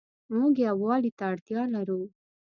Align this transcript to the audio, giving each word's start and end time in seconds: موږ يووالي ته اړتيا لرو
موږ 0.35 0.53
يووالي 0.69 1.11
ته 1.17 1.23
اړتيا 1.31 1.61
لرو 1.75 2.01